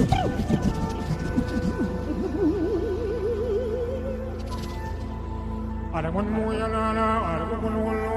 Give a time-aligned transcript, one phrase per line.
[0.00, 0.04] I
[6.02, 8.09] don't want to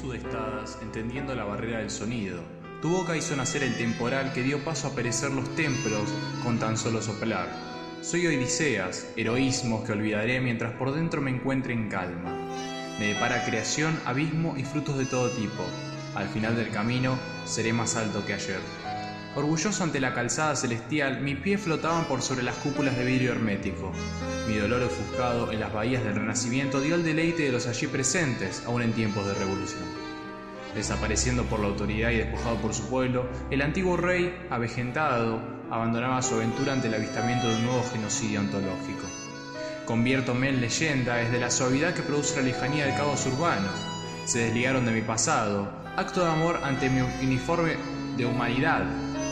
[0.00, 2.40] sudestadas, entendiendo la barrera del sonido.
[2.80, 6.08] Tu boca hizo nacer el temporal que dio paso a perecer los templos
[6.42, 7.48] con tan solo soplar.
[8.00, 12.34] Soy Odiseas, heroísmos que olvidaré mientras por dentro me encuentre en calma.
[12.98, 15.64] Me depara creación, abismo y frutos de todo tipo.
[16.14, 18.60] Al final del camino seré más alto que ayer.
[19.36, 23.92] Orgulloso ante la calzada celestial, mis pies flotaban por sobre las cúpulas de vidrio hermético.
[24.48, 28.64] Mi dolor ofuscado en las bahías del Renacimiento dio el deleite de los allí presentes,
[28.66, 29.84] aún en tiempos de revolución.
[30.74, 36.34] Desapareciendo por la autoridad y despojado por su pueblo, el antiguo rey, avejentado, abandonaba su
[36.34, 39.06] aventura ante el avistamiento de un nuevo genocidio ontológico.
[39.86, 43.68] Conviértome en leyenda desde la suavidad que produce la lejanía del caos urbano.
[44.24, 47.76] Se desligaron de mi pasado, acto de amor ante mi uniforme
[48.16, 48.82] de humanidad,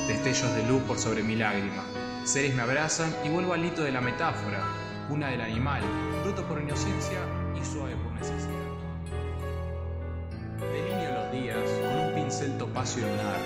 [0.09, 1.85] destellos de luz por sobre mi lágrima.
[2.25, 4.65] Seres me abrazan y vuelvo al hito de la metáfora,
[5.11, 5.83] una del animal,
[6.23, 7.19] bruto por inocencia
[7.55, 8.49] y suave por necesidad.
[10.73, 13.37] Delineo los días con un pincel topacio lunar.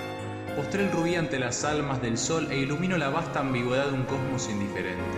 [0.55, 4.03] Postré el rubí ante las almas del sol e ilumino la vasta ambigüedad de un
[4.03, 5.17] cosmos indiferente.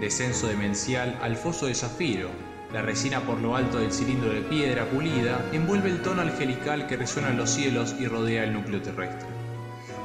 [0.00, 2.28] Descenso demencial al foso de zafiro.
[2.70, 6.96] La resina por lo alto del cilindro de piedra pulida envuelve el tono angelical que
[6.96, 9.33] resuena en los cielos y rodea el núcleo terrestre.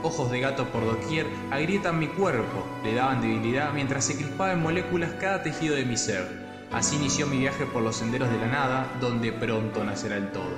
[0.01, 4.61] Ojos de gato por doquier agrietan mi cuerpo, le daban debilidad mientras se crispaba en
[4.61, 6.25] moléculas cada tejido de mi ser.
[6.71, 10.55] Así inició mi viaje por los senderos de la nada, donde pronto nacerá el todo.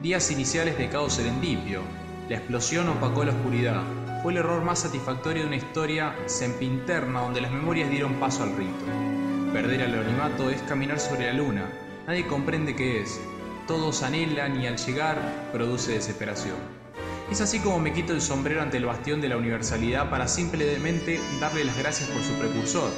[0.00, 1.80] Días iniciales de caos serendipio.
[2.28, 3.82] La explosión opacó la oscuridad.
[4.22, 8.56] Fue el error más satisfactorio de una historia sempinterna donde las memorias dieron paso al
[8.56, 8.84] rito.
[9.52, 11.68] Perder el anonimato es caminar sobre la luna.
[12.06, 13.20] Nadie comprende qué es.
[13.66, 15.18] Todos anhelan y al llegar
[15.52, 16.81] produce desesperación.
[17.32, 21.18] Es así como me quito el sombrero ante el bastión de la universalidad para simplemente
[21.40, 22.90] darle las gracias por su precursor,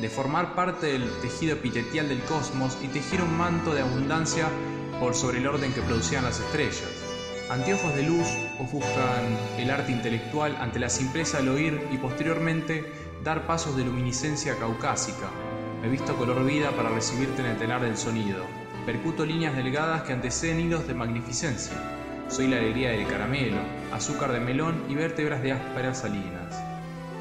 [0.00, 4.48] de formar parte del tejido epitetial del cosmos y tejer un manto de abundancia
[4.98, 6.82] por sobre el orden que producían las estrellas.
[7.48, 8.26] Anteojos de luz
[8.58, 12.92] ofuscan el arte intelectual ante la simpleza del oír y posteriormente
[13.22, 15.30] dar pasos de luminiscencia caucásica.
[15.80, 18.46] Me visto color vida para recibirte en el telar del sonido.
[18.84, 22.05] Percuto líneas delgadas que anteceden hilos de magnificencia.
[22.28, 23.58] Soy la alegría del caramelo,
[23.92, 26.60] azúcar de melón y vértebras de ásperas salinas.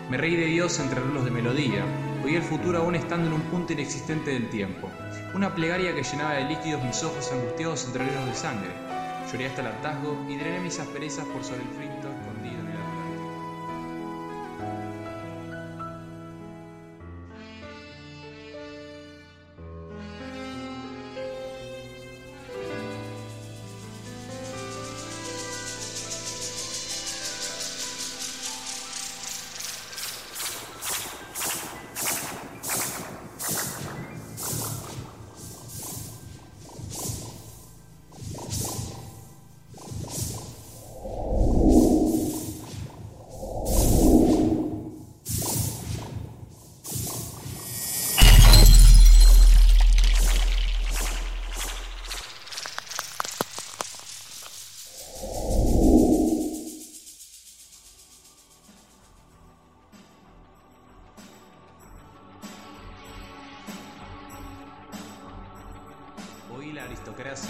[0.09, 1.83] Me reí de Dios entre rulos de melodía,
[2.23, 4.89] oí el futuro aún estando en un punto inexistente del tiempo.
[5.35, 8.71] Una plegaria que llenaba de líquidos mis ojos angustiados entre ríos de sangre.
[9.31, 12.14] Lloré hasta el hartazgo y drené mis asperezas por sobre el frito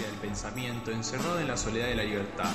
[0.06, 2.50] del pensamiento encerrado en la soledad de la libertad.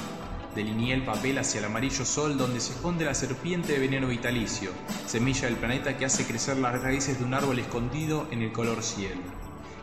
[0.56, 4.72] Delineé el papel hacia el amarillo sol donde se esconde la serpiente de veneno vitalicio,
[5.06, 8.84] semilla del planeta que hace crecer las raíces de un árbol escondido en el color
[8.84, 9.22] cielo.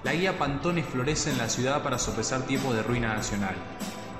[0.05, 3.55] La guía Pantone florece en la ciudad para sopesar tiempos de ruina nacional.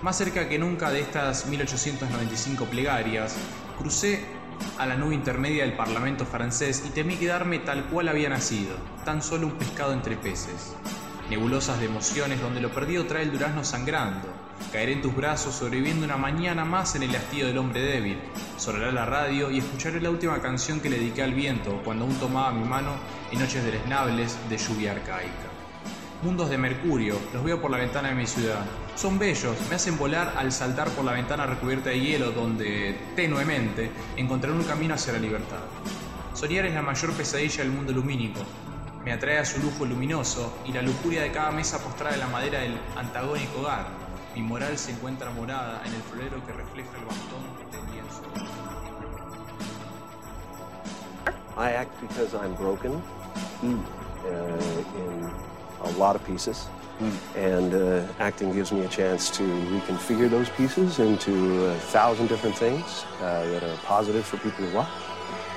[0.03, 3.37] Más cerca que nunca de estas 1895 plegarias,
[3.79, 4.25] crucé
[4.79, 9.23] a la nube intermedia del Parlamento francés y temí quedarme tal cual había nacido, tan
[9.23, 10.75] solo un pescado entre peces.
[11.31, 14.29] Nebulosas de emociones donde lo perdido trae el durazno sangrando.
[14.73, 18.19] Caeré en tus brazos sobreviviendo una mañana más en el hastío del hombre débil.
[18.57, 22.15] Sonará la radio y escucharé la última canción que le dediqué al viento cuando aún
[22.15, 22.93] tomaba mi mano
[23.31, 25.49] en noches deleznables de lluvia arcaica.
[26.23, 28.65] Mundos de Mercurio, los veo por la ventana de mi ciudad.
[28.97, 33.91] Son bellos, me hacen volar al saltar por la ventana recubierta de hielo donde, tenuemente,
[34.17, 35.61] encontraré un camino hacia la libertad.
[36.33, 38.41] Soñar es la mayor pesadilla del mundo lumínico.
[39.09, 42.27] Me atrae a su lujo luminoso y la lujuria de cada mesa postrada en la
[42.27, 43.87] madera del antagónico hogar.
[44.35, 47.41] Mi moral se encuentra morada en el florero que refleja el bastón
[47.73, 48.21] del lienzo.
[51.57, 53.03] I act because I'm broken
[53.63, 53.69] uh,
[54.99, 55.31] in
[55.85, 56.69] a lot of pieces.
[57.35, 62.59] And uh, acting gives me a chance to reconfigure those pieces into a thousand different
[62.59, 64.89] things uh, that are positive for people to watch.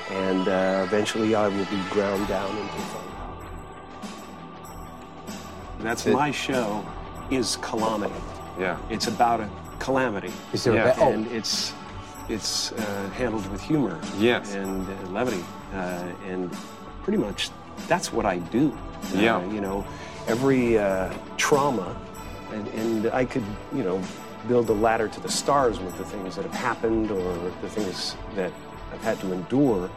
[0.09, 3.10] And uh, eventually I will be ground down into fun.
[5.81, 6.83] That's It- my show
[7.29, 8.13] is Calamity.
[8.59, 8.77] Yeah.
[8.89, 9.49] It's about a
[9.79, 10.31] calamity.
[10.53, 10.83] Is there a Yeah.
[10.93, 11.73] ba- oh, And it's
[12.29, 14.53] it's uh, handled with humor Yes.
[14.55, 15.43] and uh, levity,
[15.75, 16.49] uh, and
[17.03, 17.49] pretty much
[17.87, 18.71] that's what I do.
[19.15, 19.43] Uh, Yeah.
[19.47, 19.83] you know,
[20.27, 21.95] every uh, trauma,
[22.53, 23.43] and, and I could
[23.73, 23.99] you know
[24.47, 28.15] build a ladder to the stars with the things that have happened or the things
[28.35, 28.51] that
[28.93, 29.89] I've had to endure,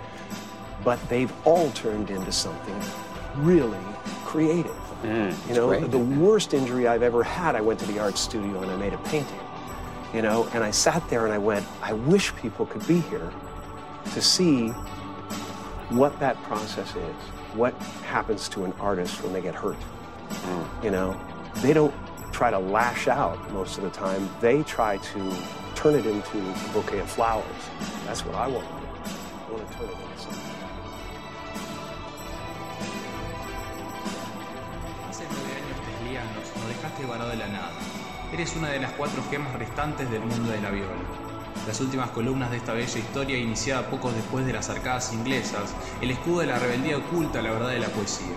[0.83, 2.79] but they've all turned into something
[3.37, 3.79] really
[4.25, 4.77] creative.
[5.05, 5.49] Mm.
[5.49, 5.91] you know, great.
[5.91, 8.93] the worst injury I've ever had, I went to the art studio and I made
[8.93, 9.41] a painting
[10.13, 13.33] you know and i sat there and i went i wish people could be here
[14.13, 14.69] to see
[15.91, 17.15] what that process is
[17.55, 19.77] what happens to an artist when they get hurt.
[20.29, 20.85] Mm.
[20.85, 21.21] You know
[21.57, 21.95] they don't
[22.33, 24.29] try to lash out most of the time.
[24.41, 25.37] They try to
[25.77, 27.45] turn it into a bouquet of flowers.
[28.07, 28.67] That's what i want.
[28.67, 28.81] To do
[29.47, 30.54] i want to turn it into something
[36.95, 37.73] dejaste varado de la nada.
[38.33, 40.93] Eres una de las cuatro gemas restantes del mundo de la viola.
[41.67, 46.11] Las últimas columnas de esta bella historia, iniciada pocos después de las arcadas inglesas, el
[46.11, 48.37] escudo de la rebeldía oculta la verdad de la poesía.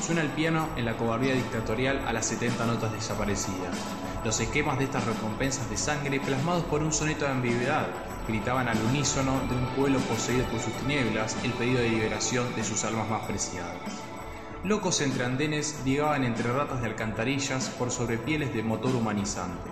[0.00, 3.76] Suena el piano en la cobardía dictatorial a las 70 notas desaparecidas.
[4.24, 7.86] Los esquemas de estas recompensas de sangre, plasmados por un soneto de ambigüedad,
[8.26, 12.64] gritaban al unísono de un pueblo poseído por sus tinieblas el pedido de liberación de
[12.64, 14.05] sus almas más preciadas.
[14.66, 19.70] Locos entre andenes digaban entre ratas de alcantarillas por sobre pieles de motor humanizante.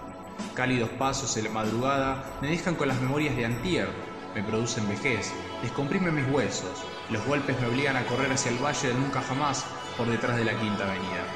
[0.55, 3.89] Cálidos pasos en la madrugada me dejan con las memorias de antier,
[4.37, 5.33] me producen vejez,
[5.63, 9.67] descomprimen mis huesos, los golpes me obligan a correr hacia el valle del nunca jamás
[9.97, 11.27] por detrás de la quinta avenida.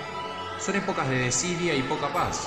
[0.60, 2.46] Son épocas de desidia y poca paz.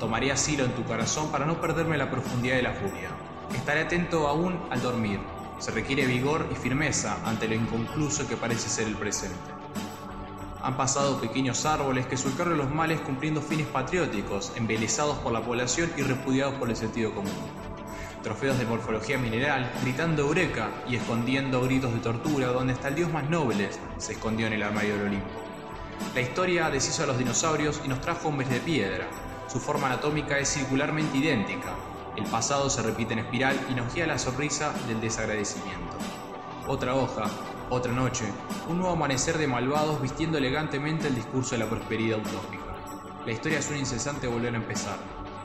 [0.00, 3.10] Tomaré asilo en tu corazón para no perderme la profundidad de la furia.
[3.54, 5.20] Estaré atento aún al dormir.
[5.58, 9.56] Se requiere vigor y firmeza ante lo inconcluso que parece ser el presente.
[10.66, 15.92] Han pasado pequeños árboles que surcaron los males cumpliendo fines patrióticos, embelesados por la población
[15.96, 17.30] y repudiados por el sentido común.
[18.24, 23.12] Trofeos de morfología mineral, gritando eureka y escondiendo gritos de tortura donde hasta el dios
[23.12, 25.28] más noble se escondió en el armario del Olimpo.
[26.16, 29.06] La historia deshizo a los dinosaurios y nos trajo hombres de piedra.
[29.46, 31.76] Su forma anatómica es circularmente idéntica.
[32.16, 35.96] El pasado se repite en espiral y nos guía la sonrisa del desagradecimiento.
[36.66, 37.30] Otra hoja,
[37.70, 38.24] otra noche,
[38.68, 42.76] un nuevo amanecer de malvados vistiendo elegantemente el discurso de la prosperidad utópica.
[43.24, 44.98] La historia es un incesante volver a empezar.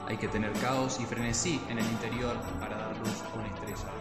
[0.07, 3.91] Hay que tener caos y frenesí en el interior para dar luz a una estrella.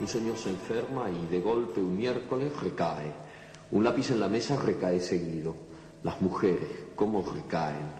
[0.00, 3.12] Un señor se enferma y de golpe un miércoles recae.
[3.72, 5.69] Un lápiz en la mesa recae seguido.
[6.02, 7.92] Las mujeres, ¿cómo recaen?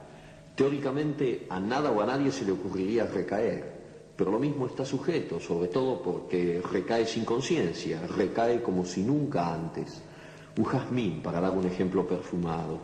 [0.55, 3.81] Teóricamente a nada o a nadie se le ocurriría recaer,
[4.17, 9.53] pero lo mismo está sujeto, sobre todo porque recae sin conciencia, recae como si nunca
[9.53, 10.01] antes.
[10.57, 12.79] Un jazmín, para dar un ejemplo perfumado,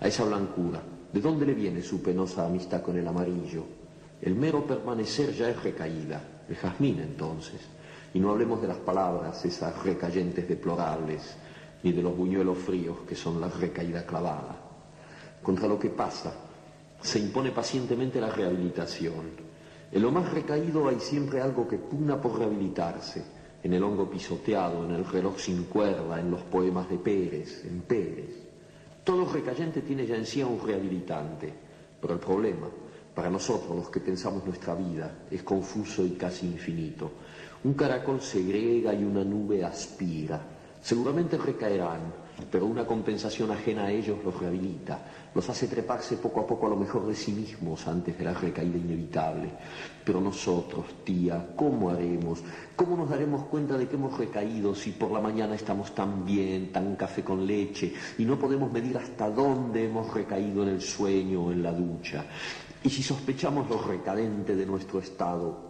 [0.00, 0.80] a esa blancura,
[1.12, 3.64] ¿de dónde le viene su penosa amistad con el amarillo?
[4.22, 7.60] El mero permanecer ya es recaída, el jazmín entonces.
[8.14, 11.36] Y no hablemos de las palabras, esas recayentes deplorables,
[11.82, 14.56] ni de los buñuelos fríos que son la recaída clavada.
[15.42, 16.32] Contra lo que pasa,
[17.00, 19.50] se impone pacientemente la rehabilitación.
[19.90, 23.24] En lo más recaído hay siempre algo que pugna por rehabilitarse,
[23.62, 27.80] en el hongo pisoteado, en el reloj sin cuerda, en los poemas de Pérez, en
[27.82, 28.36] Pérez.
[29.02, 31.52] Todo recayente tiene ya en sí a un rehabilitante,
[32.00, 32.68] pero el problema,
[33.14, 37.10] para nosotros los que pensamos nuestra vida, es confuso y casi infinito.
[37.64, 40.40] Un caracol segrega y una nube aspira.
[40.82, 42.00] Seguramente recaerán,
[42.50, 45.02] pero una compensación ajena a ellos los rehabilita,
[45.34, 48.32] los hace treparse poco a poco a lo mejor de sí mismos antes de la
[48.32, 49.50] recaída inevitable.
[50.04, 52.42] Pero nosotros, tía, ¿cómo haremos?
[52.74, 56.72] ¿Cómo nos daremos cuenta de que hemos recaído si por la mañana estamos tan bien,
[56.72, 61.44] tan café con leche, y no podemos medir hasta dónde hemos recaído en el sueño
[61.44, 62.24] o en la ducha?
[62.82, 65.69] Y si sospechamos lo recadente de nuestro estado,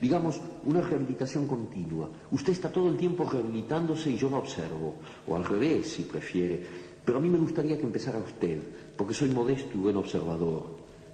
[0.00, 2.08] digamos, una rehabilitación continua.
[2.30, 6.62] Usted está todo el tiempo rehabilitándose y yo lo observo, o al revés, si prefiere.
[7.04, 8.58] Pero a mí me gustaría que empezara usted,
[8.96, 10.64] porque soy modesto y buen observador.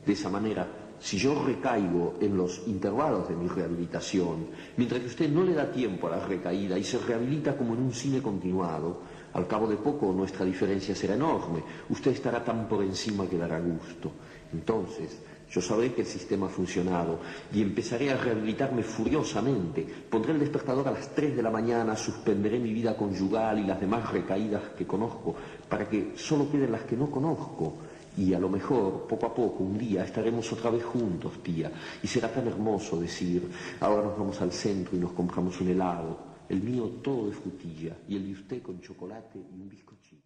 [0.05, 0.67] De esa manera,
[0.99, 4.47] si yo recaigo en los intervalos de mi rehabilitación,
[4.77, 7.83] mientras que usted no le da tiempo a la recaída y se rehabilita como en
[7.83, 9.01] un cine continuado,
[9.35, 11.63] al cabo de poco nuestra diferencia será enorme.
[11.89, 14.13] Usted estará tan por encima que dará gusto.
[14.53, 15.19] Entonces,
[15.53, 17.19] yo sabré que el sistema ha funcionado
[17.53, 19.87] y empezaré a rehabilitarme furiosamente.
[20.09, 23.79] Pondré el despertador a las 3 de la mañana, suspenderé mi vida conyugal y las
[23.79, 25.35] demás recaídas que conozco
[25.69, 27.75] para que solo queden las que no conozco.
[28.17, 31.71] Y a lo mejor, poco a poco, un día estaremos otra vez juntos, tía.
[32.03, 33.47] Y será tan hermoso decir,
[33.81, 36.33] ahora nos vamos al centro y nos compramos un helado.
[36.49, 40.23] El mío todo de frutilla y el de usted con chocolate y un bizcochito.